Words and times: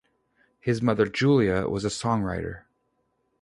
His 0.59 0.81
mother, 0.81 1.05
Julia, 1.05 1.67
was 1.67 1.85
a 1.85 1.89
songwriter. 1.89 2.63